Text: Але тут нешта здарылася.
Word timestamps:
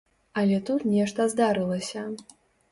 Але 0.41 0.57
тут 0.69 0.87
нешта 0.95 1.29
здарылася. 1.35 2.09